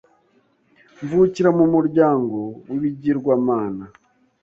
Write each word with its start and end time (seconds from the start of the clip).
mvukira 1.03 1.49
mu 1.57 1.65
muryango 1.73 2.39
w’ibigirwamana 2.69 3.83